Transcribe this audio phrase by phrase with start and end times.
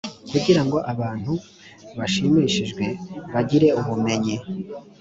[0.31, 1.33] kugira ngo abantu
[1.97, 2.85] bashimishijwe
[3.33, 4.35] bagire ubumenyi